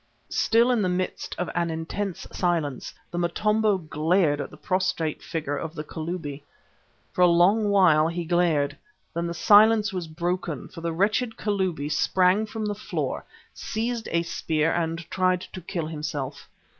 [0.29, 5.55] Still in the midst of an intense silence, the Motombo glared at the prostrate figure
[5.55, 6.41] of the Kalubi.
[7.13, 8.75] For a long while he glared.
[9.13, 14.23] Then the silence was broken, for the wretched Kalubi sprang from the floor, seized a
[14.23, 16.49] spear and tried to kill himself.